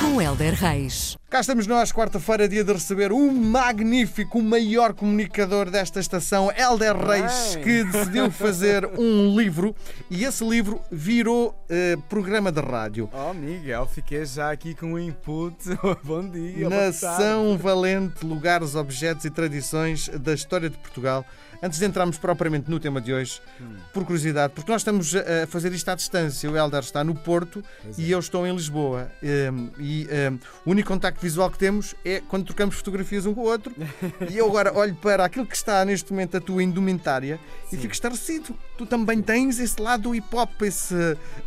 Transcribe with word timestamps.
Com 0.00 0.20
Helder 0.20 0.54
Reis. 0.54 1.16
Cá 1.30 1.40
estamos 1.40 1.66
nós, 1.66 1.90
quarta-feira, 1.90 2.48
dia 2.48 2.62
de 2.62 2.72
receber 2.72 3.10
o 3.10 3.32
magnífico, 3.32 4.38
o 4.38 4.42
maior 4.42 4.94
comunicador 4.94 5.68
desta 5.68 5.98
estação, 5.98 6.48
Helder 6.56 6.96
Reis, 6.96 7.54
Bem. 7.56 7.64
que 7.64 7.84
decidiu 7.84 8.30
fazer 8.30 8.86
um 8.96 9.36
livro 9.36 9.74
e 10.08 10.24
esse 10.24 10.44
livro 10.48 10.80
virou 10.92 11.52
eh, 11.68 11.96
programa 12.08 12.52
de 12.52 12.60
rádio. 12.60 13.10
Oh, 13.12 13.34
Miguel, 13.34 13.84
fiquei 13.86 14.24
já 14.24 14.52
aqui 14.52 14.74
com 14.74 14.92
o 14.92 14.98
input. 14.98 15.56
Bom 16.04 16.28
dia. 16.28 16.68
Nação 16.68 17.58
Valente, 17.58 18.24
lugares, 18.24 18.76
objetos 18.76 19.24
e 19.24 19.30
tradições 19.30 20.08
da 20.08 20.34
história 20.34 20.70
de 20.70 20.78
Portugal. 20.78 21.24
Antes 21.62 21.78
de 21.78 21.86
entrarmos 21.86 22.18
propriamente 22.18 22.70
no 22.70 22.78
tema 22.78 23.00
de 23.00 23.12
hoje, 23.12 23.40
Hum. 23.60 23.76
por 23.92 24.04
curiosidade, 24.04 24.52
porque 24.54 24.70
nós 24.70 24.82
estamos 24.82 25.14
a 25.16 25.44
a 25.44 25.46
fazer 25.46 25.72
isto 25.72 25.88
à 25.88 25.94
distância, 25.94 26.50
o 26.50 26.56
Helder 26.56 26.80
está 26.80 27.02
no 27.02 27.14
Porto 27.14 27.64
Pois 27.82 27.98
e 27.98 28.10
é. 28.12 28.14
eu 28.14 28.18
estou 28.18 28.46
em 28.46 28.52
Lisboa. 28.54 29.10
Um, 29.22 29.70
e 29.84 30.08
um, 30.32 30.38
o 30.64 30.70
único 30.70 30.88
contacto 30.88 31.20
visual 31.20 31.50
que 31.50 31.58
temos 31.58 31.94
é 32.02 32.22
quando 32.26 32.46
trocamos 32.46 32.74
fotografias 32.74 33.26
um 33.26 33.34
com 33.34 33.42
o 33.42 33.44
outro. 33.44 33.70
e 34.30 34.38
eu 34.38 34.46
agora 34.46 34.72
olho 34.74 34.94
para 34.94 35.26
aquilo 35.26 35.44
que 35.44 35.54
está 35.54 35.84
neste 35.84 36.10
momento 36.10 36.38
a 36.38 36.40
tua 36.40 36.62
indumentária 36.62 37.38
e 37.66 37.76
Sim. 37.76 37.82
fico 37.82 37.92
estarrecido. 37.92 38.56
Tu 38.78 38.86
também 38.86 39.20
tens 39.20 39.58
esse 39.58 39.80
lado 39.80 40.04
do 40.04 40.14
hip 40.14 40.34
hop, 40.34 40.62
esse 40.62 40.94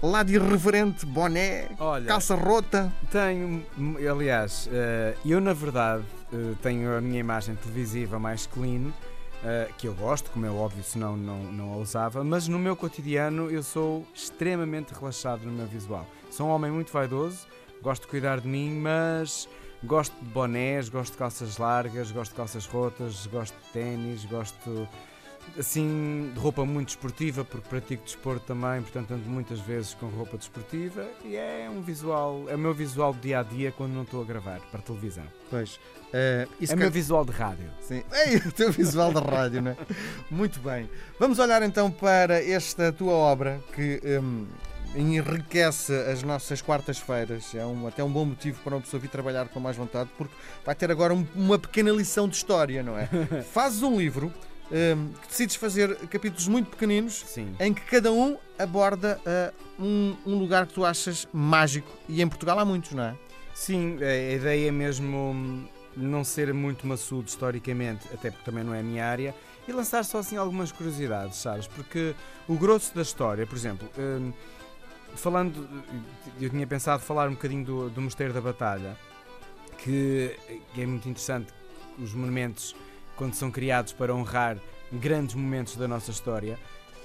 lado 0.04 0.32
irreverente, 0.32 1.04
boné, 1.04 1.70
Olha, 1.80 2.06
calça 2.06 2.36
rota. 2.36 2.94
tenho. 3.12 3.66
Aliás, 4.08 4.70
eh, 4.72 5.16
eu 5.26 5.42
na 5.42 5.54
verdade 5.54 6.04
eh, 6.32 6.54
tenho 6.62 6.96
a 6.96 7.02
minha 7.02 7.20
imagem 7.20 7.56
televisiva 7.56 8.20
mais 8.20 8.46
clean. 8.46 8.92
eh, 9.44 9.70
que 9.78 9.88
eu 9.88 9.94
gosto, 9.96 10.30
como 10.32 10.46
é 10.46 10.50
óbvio, 10.50 10.84
senão 10.84 11.16
não, 11.18 11.44
não 11.52 11.74
a 11.74 11.78
usava, 11.78 12.24
mas 12.24 12.48
no 12.48 12.58
meu 12.60 12.76
cotidiano 12.76 13.50
eu 13.50 13.62
sou 13.64 14.06
extremamente 14.14 14.94
relaxado 14.94 15.42
no 15.46 15.52
meu 15.52 15.66
visual. 15.68 16.08
Sou 16.30 16.48
um 16.48 16.50
homem 16.50 16.72
muito 16.72 16.92
vaidoso, 16.92 17.48
gosto 17.82 18.04
de 18.04 18.08
cuidar 18.10 18.42
de 18.42 18.48
mim, 18.48 18.80
mas 18.80 19.48
gosto 19.84 20.14
de 20.20 20.26
bonés, 20.26 20.90
gosto 20.90 21.14
de 21.14 21.18
calças 21.18 21.58
largas, 21.58 22.12
gosto 22.12 22.32
de 22.32 22.38
calças 22.38 22.66
rotas, 22.66 23.28
gosto 23.28 23.56
de 23.56 23.72
ténis, 23.72 24.26
gosto 24.26 24.88
assim 25.58 26.32
de 26.34 26.40
roupa 26.40 26.66
muito 26.66 26.88
desportiva, 26.88 27.46
porque 27.46 27.70
pratico 27.70 28.04
desporto 28.04 28.46
também, 28.46 28.82
portanto 28.82 29.12
ando 29.14 29.30
muitas 29.30 29.60
vezes 29.60 29.94
com 29.94 30.08
roupa 30.08 30.38
desportiva 30.38 31.08
e 31.24 31.36
é 31.36 31.70
um 31.70 31.82
visual, 31.82 32.46
é 32.50 32.56
o 32.56 32.60
meu 32.60 32.74
visual 32.74 33.14
do 33.14 33.20
dia 33.22 33.40
a 33.40 33.44
dia 33.44 33.72
quando 33.72 33.94
não 33.94 34.04
estou 34.04 34.22
a 34.22 34.26
gravar 34.26 34.60
para 34.72 34.82
televisão. 34.82 35.24
Pois. 35.50 35.76
Uh, 36.08 36.48
É 36.74 36.76
o 36.76 36.78
meu 36.78 36.92
visual 36.92 37.26
de 37.26 37.32
rádio. 37.32 37.70
Sim. 37.82 38.04
Ei, 38.12 38.38
o 38.46 38.52
teu 38.52 38.72
visual 38.72 39.12
da 39.12 39.22
rádio, 39.22 39.62
não 39.62 39.72
é? 39.72 39.78
Muito 40.30 40.60
bem. 40.60 40.90
Vamos 41.20 41.40
olhar 41.40 41.62
então 41.64 41.92
para 41.92 42.42
esta 42.44 42.92
tua 42.92 43.14
obra 43.14 43.62
que 43.74 44.02
hum, 44.22 44.48
enriquece 44.96 45.94
as 45.94 46.24
nossas 46.24 46.62
quartas-feiras. 46.62 47.54
É 47.56 47.66
um, 47.66 47.88
até 47.88 48.04
um 48.04 48.10
bom 48.12 48.26
motivo 48.26 48.60
para 48.64 48.76
uma 48.76 48.82
pessoa 48.82 49.00
vir 49.00 49.10
trabalhar 49.10 49.48
com 49.50 49.60
mais 49.60 49.76
vontade, 49.76 50.10
porque 50.18 50.34
vai 50.66 50.76
ter 50.76 50.92
agora 50.92 51.14
um- 51.14 51.26
uma 51.36 51.58
pequena 51.60 51.92
lição 51.92 52.28
de 52.28 52.36
história, 52.36 52.82
não 52.84 52.98
é? 52.98 53.08
Fazes 53.52 53.84
um 53.84 53.98
livro 53.98 54.32
hum, 54.72 55.12
que 55.22 55.28
decides 55.28 55.56
fazer 55.56 55.96
capítulos 56.08 56.48
muito 56.48 56.70
pequeninos 56.70 57.24
Sim. 57.28 57.56
em 57.60 57.74
que 57.74 57.82
cada 57.82 58.12
um 58.12 58.38
aborda 58.58 59.20
ah, 59.26 59.54
um, 59.80 60.16
um 60.26 60.36
lugar 60.38 60.66
que 60.68 60.74
tu 60.74 60.84
achas 60.86 61.28
mágico. 61.32 61.92
E 62.10 62.22
em 62.22 62.28
Portugal 62.28 62.58
há 62.60 62.66
muitos, 62.66 62.92
não 62.92 63.04
é? 63.04 63.16
Sim, 63.54 63.98
a 64.04 64.34
ideia 64.34 64.68
é 64.68 64.72
mesmo 64.72 65.32
hum, 65.32 65.66
não 65.96 66.24
ser 66.24 66.54
muito 66.54 66.86
maçudo 66.86 67.28
historicamente, 67.28 68.08
até 68.14 68.30
porque 68.30 68.46
também 68.46 68.64
não 68.64 68.74
é 68.74 68.80
a 68.82 68.84
minha 68.84 69.06
área, 69.06 69.34
e 69.68 69.72
lançar 69.72 70.06
só 70.06 70.20
assim 70.20 70.38
algumas 70.38 70.72
curiosidades, 70.72 71.38
sabes? 71.40 71.66
Porque 71.68 72.14
o 72.48 72.56
grosso 72.56 72.94
da 72.96 73.02
história, 73.02 73.46
por 73.48 73.58
exemplo, 73.58 73.90
hum, 73.98 74.32
falando, 75.16 75.68
eu 76.40 76.50
tinha 76.50 76.68
pensado 76.68 77.02
falar 77.02 77.28
um 77.28 77.34
bocadinho 77.34 77.66
do, 77.66 77.90
do 77.90 78.02
Mosteiro 78.02 78.34
da 78.34 78.42
Batalha, 78.42 78.98
que, 79.78 80.36
que 80.74 80.82
é 80.82 80.86
muito 80.86 81.08
interessante, 81.08 81.54
os 81.98 82.14
monumentos, 82.14 82.76
quando 83.16 83.34
são 83.34 83.50
criados 83.50 83.94
para 83.94 84.14
honrar 84.14 84.58
grandes 84.92 85.36
momentos 85.36 85.76
da 85.76 85.88
nossa 85.88 86.12
história, 86.12 86.60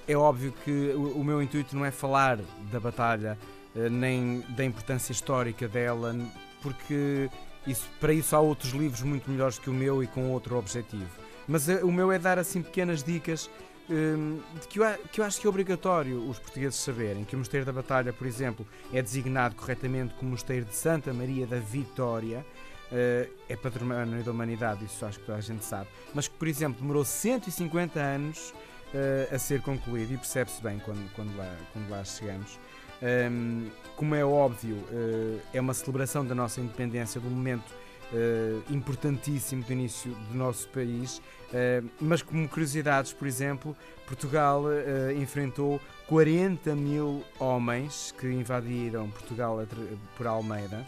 é 0.06 0.16
óbvio 0.16 0.52
que 0.64 0.70
o, 0.94 1.20
o 1.20 1.24
meu 1.24 1.42
intuito 1.42 1.76
não 1.76 1.84
é 1.84 1.90
falar 1.90 2.38
da 2.70 2.80
batalha 2.80 3.38
eh, 3.74 3.88
nem 3.88 4.44
da 4.50 4.64
importância 4.64 5.12
histórica 5.12 5.68
dela, 5.68 6.14
porque 6.60 7.30
isso, 7.66 7.88
para 8.00 8.12
isso 8.12 8.34
há 8.34 8.40
outros 8.40 8.72
livros 8.72 9.02
muito 9.02 9.30
melhores 9.30 9.58
que 9.58 9.70
o 9.70 9.72
meu 9.72 10.02
e 10.02 10.06
com 10.06 10.30
outro 10.30 10.56
objetivo. 10.56 11.08
Mas 11.46 11.68
eh, 11.68 11.82
o 11.82 11.92
meu 11.92 12.10
é 12.10 12.18
dar 12.18 12.38
assim 12.38 12.62
pequenas 12.62 13.02
dicas 13.02 13.48
hum, 13.90 14.40
de 14.60 14.68
que, 14.68 14.78
eu, 14.78 14.84
que 15.10 15.20
eu 15.20 15.24
acho 15.24 15.40
que 15.40 15.46
é 15.46 15.50
obrigatório 15.50 16.28
os 16.28 16.38
portugueses 16.38 16.78
saberem 16.78 17.24
que 17.24 17.34
o 17.34 17.38
Mosteiro 17.38 17.66
da 17.66 17.72
Batalha, 17.72 18.12
por 18.12 18.26
exemplo, 18.26 18.66
é 18.92 19.00
designado 19.02 19.54
corretamente 19.54 20.14
como 20.14 20.30
Mosteiro 20.32 20.64
de 20.64 20.74
Santa 20.74 21.12
Maria 21.12 21.46
da 21.46 21.58
Vitória. 21.58 22.44
eh, 22.92 23.28
é 23.48 23.56
património 23.56 24.22
da 24.22 24.30
humanidade, 24.30 24.84
isso 24.84 25.04
acho 25.06 25.18
que 25.18 25.24
toda 25.24 25.38
a 25.38 25.40
gente 25.40 25.64
sabe. 25.64 25.88
Mas 26.14 26.28
que, 26.28 26.34
por 26.34 26.46
exemplo, 26.46 26.80
demorou 26.80 27.04
150 27.04 27.98
anos 27.98 28.52
eh, 28.94 29.28
a 29.32 29.38
ser 29.38 29.62
concluído 29.62 30.12
e 30.12 30.16
percebe-se 30.18 30.62
bem 30.62 30.78
quando, 30.78 31.10
quando, 31.14 31.34
lá, 31.36 31.56
quando 31.72 31.88
lá 31.88 32.04
chegamos. 32.04 32.58
Um, 33.02 33.68
como 33.96 34.14
é 34.14 34.24
óbvio, 34.24 34.76
eh, 34.90 35.38
é 35.54 35.60
uma 35.60 35.74
celebração 35.74 36.24
da 36.24 36.34
nossa 36.34 36.60
independência, 36.60 37.20
de 37.20 37.26
um 37.26 37.30
momento 37.30 37.64
eh, 38.12 38.60
importantíssimo 38.70 39.62
do 39.62 39.72
início 39.72 40.12
do 40.30 40.34
nosso 40.36 40.68
país. 40.68 41.20
Eh, 41.52 41.82
mas, 42.00 42.22
como 42.22 42.48
curiosidades, 42.48 43.12
por 43.12 43.26
exemplo, 43.26 43.76
Portugal 44.06 44.64
eh, 44.70 45.14
enfrentou 45.14 45.80
40 46.06 46.74
mil 46.74 47.24
homens 47.38 48.14
que 48.18 48.26
invadiram 48.26 49.08
Portugal 49.10 49.58
por 50.16 50.26
Almeida. 50.26 50.86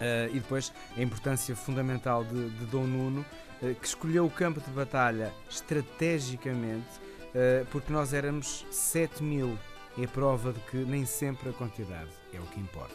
Eh, 0.00 0.30
e 0.32 0.40
depois 0.40 0.72
a 0.96 1.02
importância 1.02 1.56
fundamental 1.56 2.24
de, 2.24 2.50
de 2.50 2.66
Dom 2.66 2.84
Nuno, 2.84 3.24
eh, 3.62 3.74
que 3.74 3.86
escolheu 3.86 4.26
o 4.26 4.30
campo 4.30 4.60
de 4.60 4.70
batalha 4.70 5.32
estrategicamente, 5.50 6.86
eh, 7.34 7.64
porque 7.70 7.92
nós 7.92 8.12
éramos 8.12 8.64
7 8.70 9.22
mil. 9.22 9.58
É 10.00 10.06
prova 10.06 10.52
de 10.52 10.60
que 10.60 10.76
nem 10.78 11.04
sempre 11.04 11.48
a 11.50 11.52
quantidade 11.52 12.10
é 12.32 12.38
o 12.38 12.44
que 12.44 12.60
importa. 12.60 12.94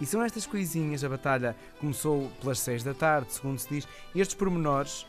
E 0.00 0.06
são 0.06 0.22
estas 0.22 0.46
coisinhas, 0.46 1.04
a 1.04 1.08
batalha 1.08 1.56
começou 1.78 2.30
pelas 2.40 2.58
6 2.60 2.82
da 2.82 2.92
tarde, 2.94 3.32
segundo 3.32 3.58
se 3.58 3.68
diz, 3.68 3.88
e 4.14 4.20
estes 4.20 4.34
pormenores 4.36 5.06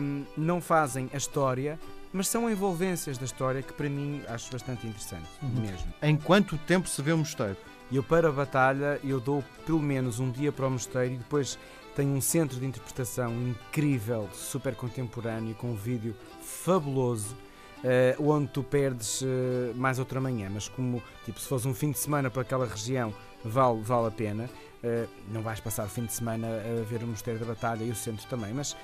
hum, 0.00 0.24
não 0.36 0.60
fazem 0.60 1.08
a 1.12 1.16
história, 1.16 1.78
mas 2.12 2.26
são 2.28 2.50
envolvências 2.50 3.16
da 3.18 3.24
história 3.24 3.62
que 3.62 3.72
para 3.72 3.88
mim 3.88 4.22
acho 4.28 4.50
bastante 4.50 4.86
interessante 4.86 5.28
Uhum. 5.42 5.60
mesmo. 5.60 5.92
Em 6.02 6.16
quanto 6.16 6.56
tempo 6.58 6.88
se 6.88 7.00
vê 7.02 7.12
o 7.12 7.18
mosteiro? 7.18 7.56
Eu 7.92 8.02
para 8.02 8.28
a 8.28 8.32
batalha 8.32 9.00
eu 9.04 9.20
dou 9.20 9.42
pelo 9.64 9.80
menos 9.80 10.18
um 10.20 10.30
dia 10.30 10.50
para 10.52 10.66
o 10.66 10.70
mosteiro 10.70 11.14
e 11.14 11.16
depois 11.18 11.58
tenho 11.94 12.10
um 12.14 12.20
centro 12.20 12.58
de 12.58 12.66
interpretação 12.66 13.32
incrível, 13.32 14.28
super 14.32 14.74
contemporâneo, 14.74 15.54
com 15.54 15.70
um 15.70 15.74
vídeo 15.74 16.14
fabuloso, 16.40 17.36
eh, 17.84 18.16
onde 18.18 18.48
tu 18.48 18.62
perdes 18.62 19.22
eh, 19.22 19.72
mais 19.74 19.98
outra 19.98 20.20
manhã, 20.20 20.50
mas 20.52 20.68
como 20.68 21.02
tipo, 21.24 21.38
se 21.38 21.46
fosse 21.46 21.68
um 21.68 21.74
fim 21.74 21.92
de 21.92 21.98
semana 21.98 22.30
para 22.30 22.42
aquela 22.42 22.66
região, 22.66 23.14
vale, 23.44 23.80
vale 23.82 24.08
a 24.08 24.10
pena. 24.10 24.50
Eh, 24.82 25.06
não 25.32 25.42
vais 25.42 25.60
passar 25.60 25.84
o 25.86 25.88
fim 25.88 26.04
de 26.04 26.12
semana 26.12 26.46
a 26.46 26.84
ver 26.84 27.02
o 27.02 27.06
Mosteiro 27.06 27.40
da 27.40 27.46
Batalha 27.46 27.84
e 27.84 27.90
o 27.90 27.94
centro 27.94 28.26
também, 28.28 28.52
mas 28.52 28.76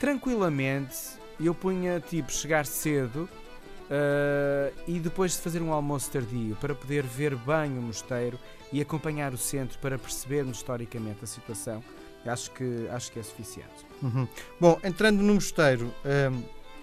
tranquilamente 0.00 0.96
eu 1.40 1.54
punha 1.54 2.00
tipo 2.00 2.32
chegar 2.32 2.66
cedo 2.66 3.28
Uh, 3.86 4.74
e 4.88 4.98
depois 4.98 5.34
de 5.34 5.38
fazer 5.38 5.62
um 5.62 5.72
almoço 5.72 6.10
tardio 6.10 6.56
para 6.56 6.74
poder 6.74 7.04
ver 7.04 7.36
bem 7.36 7.78
o 7.78 7.80
mosteiro 7.80 8.36
e 8.72 8.80
acompanhar 8.80 9.32
o 9.32 9.38
centro 9.38 9.78
para 9.78 9.96
percebermos 9.96 10.56
historicamente 10.56 11.22
a 11.22 11.26
situação, 11.28 11.84
acho 12.26 12.50
que, 12.50 12.88
acho 12.90 13.12
que 13.12 13.20
é 13.20 13.22
suficiente. 13.22 13.86
Uhum. 14.02 14.26
Bom, 14.60 14.80
entrando 14.82 15.22
no 15.22 15.34
mosteiro, 15.34 15.94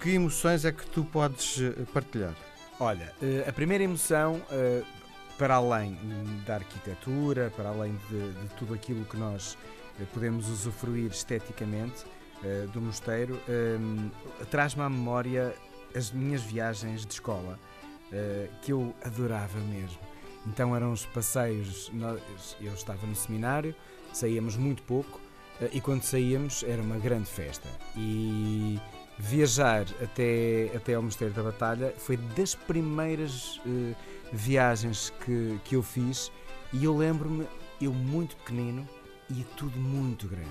que 0.04 0.10
emoções 0.10 0.66
é 0.66 0.70
que 0.70 0.86
tu 0.88 1.02
podes 1.02 1.58
eh, 1.62 1.82
partilhar? 1.94 2.34
Olha, 2.78 3.10
uh, 3.22 3.48
a 3.48 3.52
primeira 3.54 3.82
emoção, 3.82 4.34
uh, 4.34 4.84
para 5.38 5.54
além 5.54 5.98
da 6.44 6.56
arquitetura, 6.56 7.50
para 7.56 7.70
além 7.70 7.98
de, 8.10 8.32
de 8.32 8.48
tudo 8.58 8.74
aquilo 8.74 9.02
que 9.06 9.16
nós 9.16 9.56
podemos 10.12 10.46
usufruir 10.50 11.10
esteticamente 11.10 12.04
do 12.72 12.80
mosteiro, 12.80 13.40
traz-me 14.50 14.82
à 14.82 14.88
memória 14.88 15.54
as 15.96 16.10
minhas 16.10 16.42
viagens 16.42 17.06
de 17.06 17.12
escola, 17.12 17.58
que 18.60 18.72
eu 18.72 18.94
adorava 19.04 19.58
mesmo. 19.58 19.98
Então 20.46 20.74
eram 20.74 20.92
os 20.92 21.06
passeios, 21.06 21.90
eu 22.60 22.74
estava 22.74 23.06
no 23.06 23.14
seminário, 23.14 23.74
saíamos 24.12 24.56
muito 24.56 24.82
pouco 24.82 25.20
e 25.72 25.80
quando 25.80 26.02
saíamos 26.02 26.64
era 26.64 26.82
uma 26.82 26.98
grande 26.98 27.26
festa. 27.26 27.68
E 27.96 28.80
viajar 29.18 29.86
até, 30.02 30.70
até 30.74 30.94
ao 30.94 31.02
Mosteiro 31.02 31.32
da 31.34 31.42
Batalha 31.42 31.94
foi 31.98 32.16
das 32.16 32.54
primeiras 32.54 33.58
uh, 33.58 33.94
viagens 34.32 35.12
que, 35.24 35.58
que 35.64 35.76
eu 35.76 35.82
fiz 35.82 36.32
e 36.72 36.84
eu 36.84 36.96
lembro-me, 36.96 37.46
eu 37.80 37.92
muito 37.92 38.36
pequenino 38.36 38.88
e 39.30 39.44
tudo 39.56 39.78
muito 39.78 40.26
grande. 40.26 40.48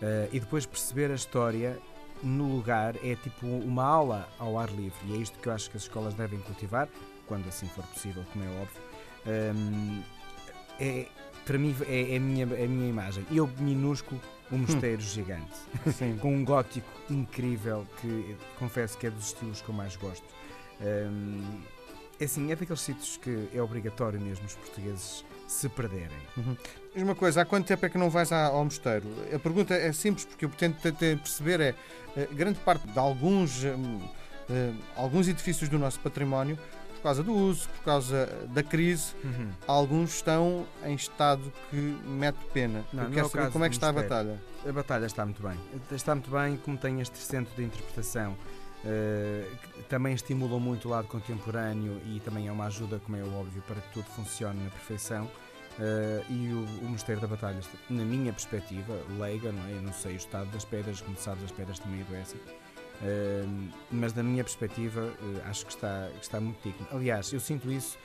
Uh, 0.00 0.28
e 0.32 0.40
depois 0.40 0.66
perceber 0.66 1.10
a 1.10 1.14
história 1.14 1.78
no 2.22 2.56
lugar 2.56 2.94
é 3.04 3.16
tipo 3.16 3.46
uma 3.46 3.84
aula 3.84 4.28
ao 4.38 4.58
ar 4.58 4.70
livre 4.70 4.98
e 5.06 5.14
é 5.14 5.16
isto 5.16 5.38
que 5.38 5.48
eu 5.48 5.52
acho 5.52 5.70
que 5.70 5.76
as 5.76 5.82
escolas 5.82 6.14
devem 6.14 6.40
cultivar, 6.40 6.88
quando 7.26 7.46
assim 7.48 7.66
for 7.68 7.84
possível, 7.86 8.24
como 8.32 8.44
é 8.44 8.48
óbvio. 8.48 8.82
Um, 9.26 10.02
é, 10.80 11.06
para 11.44 11.58
mim 11.58 11.74
é, 11.86 12.14
é, 12.14 12.16
a, 12.16 12.20
minha, 12.20 12.48
é 12.54 12.64
a 12.64 12.68
minha 12.68 12.88
imagem. 12.88 13.24
Eu, 13.30 13.48
minúsculo, 13.58 14.20
um 14.52 14.58
mosteiro 14.58 15.00
gigante. 15.00 15.56
Sim. 15.96 16.18
Com 16.18 16.34
um 16.34 16.44
gótico 16.44 16.88
incrível 17.10 17.86
que 18.00 18.36
confesso 18.58 18.96
que 18.98 19.06
é 19.06 19.10
dos 19.10 19.26
estilos 19.26 19.60
que 19.60 19.68
eu 19.68 19.74
mais 19.74 19.96
gosto. 19.96 20.24
Um, 20.80 21.60
é 22.20 22.24
assim, 22.24 22.52
é 22.52 22.56
daqueles 22.56 22.80
sítios 22.80 23.16
que 23.16 23.48
é 23.54 23.60
obrigatório 23.60 24.20
mesmo 24.20 24.44
os 24.46 24.54
portugueses 24.54 25.24
se 25.48 25.68
perderem. 25.68 26.16
Uhum. 26.36 26.56
Uma 26.96 27.14
coisa, 27.14 27.42
há 27.42 27.44
quanto 27.44 27.66
tempo 27.66 27.84
é 27.84 27.88
que 27.88 27.98
não 27.98 28.08
vais 28.08 28.30
ao 28.30 28.64
mosteiro? 28.64 29.06
A 29.34 29.38
pergunta 29.38 29.74
é 29.74 29.92
simples 29.92 30.24
porque 30.24 30.44
eu 30.44 30.50
tento, 30.50 30.80
tento 30.80 31.20
perceber 31.20 31.60
é, 31.60 31.74
eh, 32.16 32.28
grande 32.32 32.58
parte 32.60 32.86
de 32.86 32.98
alguns, 32.98 33.64
hum, 33.64 34.00
eh, 34.48 34.72
alguns 34.96 35.28
edifícios 35.28 35.68
do 35.68 35.78
nosso 35.78 35.98
património 36.00 36.58
por 37.02 37.08
causa 37.08 37.22
do 37.24 37.34
uso, 37.34 37.68
por 37.68 37.84
causa 37.84 38.26
da 38.50 38.62
crise, 38.62 39.12
uhum. 39.24 39.50
alguns 39.66 40.14
estão 40.14 40.64
em 40.84 40.94
estado 40.94 41.52
que 41.68 41.76
mete 41.76 42.38
pena. 42.54 42.84
Não, 42.92 43.02
Eu 43.04 43.10
quero 43.10 43.28
saber 43.28 43.50
como 43.50 43.64
é 43.64 43.68
que 43.68 43.74
está 43.74 43.88
a 43.88 43.92
batalha. 43.92 44.40
A 44.64 44.70
batalha 44.70 45.06
está 45.06 45.24
muito 45.24 45.42
bem. 45.42 45.58
Está 45.90 46.14
muito 46.14 46.30
bem, 46.30 46.56
como 46.58 46.78
tem 46.78 47.00
este 47.00 47.18
centro 47.18 47.52
de 47.56 47.64
interpretação. 47.64 48.36
Uh, 48.84 49.82
também 49.88 50.14
estimula 50.14 50.60
muito 50.60 50.86
o 50.86 50.90
lado 50.92 51.08
contemporâneo 51.08 52.00
e 52.06 52.20
também 52.20 52.46
é 52.46 52.52
uma 52.52 52.66
ajuda, 52.66 53.00
como 53.00 53.16
é 53.16 53.22
óbvio, 53.22 53.62
para 53.62 53.80
que 53.80 53.92
tudo 53.92 54.06
funcione 54.06 54.62
na 54.62 54.70
perfeição. 54.70 55.24
Uh, 55.24 56.24
e 56.30 56.52
o, 56.52 56.84
o 56.84 56.88
Mosteiro 56.88 57.20
da 57.20 57.26
Batalha, 57.26 57.58
na 57.90 58.04
minha 58.04 58.32
perspectiva, 58.32 58.96
leiga, 59.18 59.50
não 59.50 59.64
é? 59.66 59.72
Eu 59.72 59.82
não 59.82 59.92
sei 59.92 60.12
o 60.12 60.16
estado 60.16 60.48
das 60.52 60.64
pedras, 60.64 61.00
como 61.00 61.16
sabes, 61.16 61.42
as 61.42 61.50
pedras 61.50 61.80
também 61.80 62.02
adoecem 62.02 62.40
mas 63.90 64.12
da 64.12 64.22
minha 64.22 64.44
perspectiva 64.44 65.00
uh, 65.00 65.48
acho 65.48 65.66
que 65.66 65.72
está, 65.72 66.08
está 66.20 66.40
muito 66.40 66.62
digno. 66.62 66.86
Aliás, 66.92 67.32
eu 67.32 67.40
sinto 67.40 67.70
isso 67.70 67.98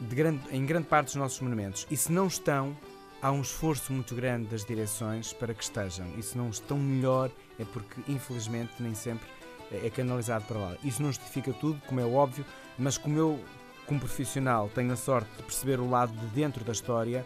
grande, 0.00 0.42
em 0.50 0.64
grande 0.64 0.86
parte 0.86 1.06
dos 1.06 1.16
nossos 1.16 1.40
monumentos. 1.40 1.86
E 1.90 1.96
se 1.96 2.10
não 2.10 2.26
estão, 2.26 2.76
há 3.20 3.30
um 3.30 3.40
esforço 3.40 3.92
muito 3.92 4.14
grande 4.14 4.48
das 4.48 4.64
direções 4.64 5.32
para 5.32 5.54
que 5.54 5.62
estejam. 5.62 6.06
E 6.18 6.22
se 6.22 6.36
não 6.36 6.48
estão 6.48 6.78
melhor, 6.78 7.30
é 7.58 7.64
porque 7.64 8.00
infelizmente 8.10 8.72
nem 8.80 8.94
sempre 8.94 9.26
é, 9.70 9.86
é 9.86 9.90
canalizado 9.90 10.44
para 10.46 10.58
lá. 10.58 10.76
Isso 10.82 11.02
não 11.02 11.10
justifica 11.10 11.52
tudo, 11.52 11.80
como 11.86 12.00
é 12.00 12.04
óbvio, 12.04 12.44
mas 12.78 12.98
como 12.98 13.18
eu, 13.18 13.40
como 13.86 14.00
profissional, 14.00 14.70
tenho 14.74 14.92
a 14.92 14.96
sorte 14.96 15.30
de 15.36 15.42
perceber 15.42 15.80
o 15.80 15.88
lado 15.88 16.12
de 16.12 16.26
dentro 16.26 16.64
da 16.64 16.72
história, 16.72 17.24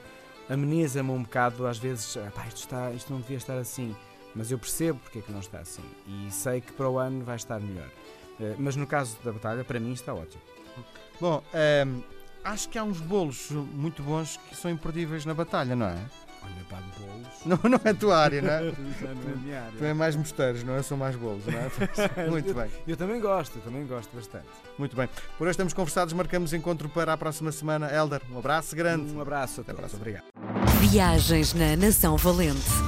ameniza-me 0.48 1.10
um 1.10 1.22
bocado, 1.22 1.66
às 1.66 1.78
vezes, 1.78 2.16
ah, 2.16 2.46
isto, 2.46 2.58
está, 2.58 2.90
isto 2.92 3.12
não 3.12 3.20
devia 3.20 3.36
estar 3.36 3.56
assim 3.58 3.94
mas 4.34 4.50
eu 4.50 4.58
percebo 4.58 4.98
porque 5.00 5.19
é 5.19 5.22
que 5.22 5.32
não 5.32 5.40
está 5.40 5.58
assim 5.58 5.84
e 6.06 6.30
sei 6.30 6.60
que 6.60 6.72
para 6.72 6.88
o 6.88 6.98
ano 6.98 7.25
vai 7.25 7.36
estar 7.36 7.58
melhor. 7.60 7.88
Uh, 8.38 8.54
mas 8.58 8.76
no 8.76 8.86
caso 8.86 9.16
da 9.25 9.32
batalha, 9.32 9.64
para 9.64 9.80
mim 9.80 9.92
está 9.92 10.14
ótimo. 10.14 10.42
Bom, 11.20 11.42
ehm, 11.52 12.00
acho 12.44 12.69
que 12.69 12.78
há 12.78 12.84
uns 12.84 13.00
bolos 13.00 13.50
muito 13.50 14.02
bons 14.02 14.36
que 14.48 14.54
são 14.54 14.70
imperdíveis 14.70 15.25
na 15.25 15.34
batalha, 15.34 15.75
não 15.75 15.86
é? 15.86 15.98
Olha, 16.42 16.64
pá, 16.69 16.78
bolos. 16.98 17.28
Não, 17.44 17.58
não 17.70 17.80
é 17.84 17.90
a 17.90 17.94
tua 17.94 18.16
área, 18.16 18.42
não 18.42 18.50
é? 18.50 18.60
não 18.62 19.10
é 19.10 19.36
minha 19.36 19.62
área. 19.62 19.78
Tu 19.78 19.84
é 19.84 19.94
mais 19.94 20.16
mosteiros, 20.16 20.62
não 20.64 20.75
é? 20.75 20.82
São 20.82 20.96
mais 20.96 21.16
bolos, 21.16 21.44
não 21.46 21.58
é? 21.58 21.70
Muito 22.28 22.54
bem. 22.54 22.64
Eu, 22.64 22.94
eu 22.94 22.96
também 22.96 23.20
gosto, 23.20 23.56
eu 23.56 23.62
também 23.62 23.86
gosto 23.86 24.14
bastante. 24.14 24.46
Muito 24.78 24.96
bem. 24.96 25.08
Por 25.36 25.44
hoje 25.44 25.52
estamos 25.52 25.72
conversados, 25.72 26.14
marcamos 26.14 26.52
encontro 26.52 26.88
para 26.88 27.12
a 27.12 27.16
próxima 27.16 27.52
semana. 27.52 27.92
Elder, 27.92 28.22
um 28.30 28.38
abraço 28.38 28.75
grande. 28.75 29.12
Um 29.12 29.20
abraço 29.20 29.60
a 29.60 29.64
todos. 29.64 29.94
Obrigado. 29.94 30.25
Viagens 30.80 31.54
na 31.54 31.76
Nação 31.76 32.16
Valente. 32.16 32.88